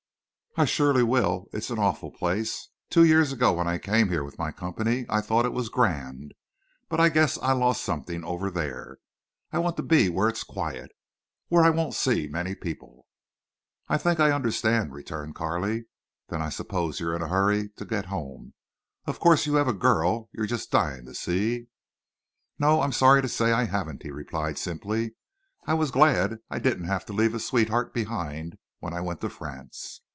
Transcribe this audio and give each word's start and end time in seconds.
"I 0.57 0.65
surely 0.65 1.01
will. 1.01 1.47
It's 1.53 1.69
an 1.69 1.79
awful 1.79 2.11
place. 2.11 2.67
Two 2.89 3.05
years 3.05 3.31
ago 3.31 3.53
when 3.53 3.69
I 3.69 3.77
came 3.77 4.09
here 4.09 4.21
with 4.21 4.37
my 4.37 4.51
company 4.51 5.05
I 5.07 5.21
thought 5.21 5.45
it 5.45 5.53
was 5.53 5.69
grand. 5.69 6.33
But 6.89 6.99
I 6.99 7.07
guess 7.07 7.37
I 7.37 7.53
lost 7.53 7.81
something 7.85 8.25
over 8.25 8.51
there.... 8.51 8.97
I 9.53 9.59
want 9.59 9.77
to 9.77 9.81
be 9.81 10.09
where 10.09 10.27
it's 10.27 10.43
quiet. 10.43 10.91
Where 11.47 11.63
I 11.63 11.69
won't 11.69 11.93
see 11.93 12.27
many 12.27 12.53
people." 12.53 13.07
"I 13.87 13.97
think 13.97 14.19
I 14.19 14.31
understand," 14.33 14.91
returned 14.93 15.35
Carley. 15.35 15.85
"Then 16.27 16.41
I 16.41 16.49
suppose 16.49 16.99
you're 16.99 17.15
in 17.15 17.21
a 17.21 17.29
hurry 17.29 17.69
to 17.77 17.85
get 17.85 18.07
home? 18.07 18.53
Of 19.05 19.21
course 19.21 19.45
you 19.45 19.53
have 19.55 19.69
a 19.69 19.73
girl 19.73 20.27
you're 20.33 20.47
just 20.47 20.69
dying 20.69 21.05
to 21.05 21.15
see?" 21.15 21.67
"No, 22.59 22.81
I'm 22.81 22.91
sorry 22.91 23.21
to 23.21 23.29
say 23.29 23.53
I 23.53 23.63
haven't," 23.63 24.03
he 24.03 24.11
replied, 24.11 24.57
simply. 24.57 25.15
"I 25.65 25.75
was 25.75 25.91
glad 25.91 26.39
I 26.49 26.59
didn't 26.59 26.87
have 26.87 27.05
to 27.05 27.13
leave 27.13 27.33
a 27.33 27.39
sweetheart 27.39 27.93
behind, 27.93 28.57
when 28.79 28.93
I 28.93 28.99
went 28.99 29.21
to 29.21 29.29
France. 29.29 30.01